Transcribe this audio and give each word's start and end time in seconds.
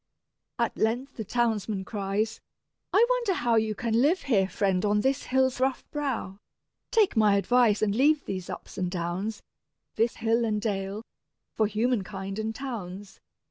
At 0.57 0.75
length 0.75 1.17
the 1.17 1.23
townsman 1.23 1.85
cries: 1.85 2.41
"I 2.91 3.05
wonder 3.07 3.33
how 3.33 3.53
You 3.55 3.75
can 3.75 4.01
live 4.01 4.23
here, 4.23 4.49
friend, 4.49 4.83
on 4.83 5.01
this 5.01 5.25
hill's 5.25 5.59
rough 5.59 5.85
brow: 5.91 6.39
Take 6.89 7.15
my 7.15 7.35
advice, 7.35 7.83
and 7.83 7.93
leave 7.93 8.25
these 8.25 8.49
ups 8.49 8.79
and 8.79 8.89
downs, 8.89 9.43
This 9.97 10.15
hill 10.15 10.43
and 10.43 10.59
dale, 10.59 11.03
for 11.53 11.67
humankind 11.67 12.39
and 12.39 12.55
towns. 12.55 13.19